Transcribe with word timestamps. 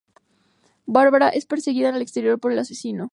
Bárbara 0.87 1.29
es 1.29 1.45
perseguida 1.45 1.89
en 1.89 1.93
el 1.95 2.01
exterior 2.01 2.39
por 2.39 2.51
el 2.51 2.57
asesino. 2.57 3.09